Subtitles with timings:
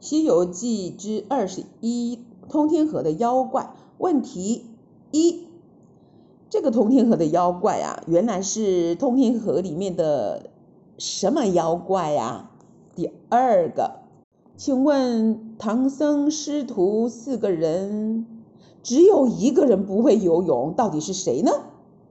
[0.00, 3.74] 西游记之二十一通天河的妖怪。
[3.98, 4.64] 问题
[5.10, 5.48] 一
[6.48, 10.50] 这个通天河的妖怪啊原来是通天河里面的
[10.98, 12.50] 什么妖怪呀
[12.94, 14.00] 第二个
[14.56, 18.26] 请问唐僧师徒四个人
[18.82, 21.50] 只有一个人不会游泳到底是谁呢？